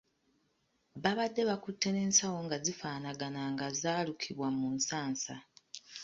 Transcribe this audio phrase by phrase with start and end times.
[1.03, 5.35] Baabadde bakutte n'ensawo nga zifaanagana nga zaalukibwa mu nsansa.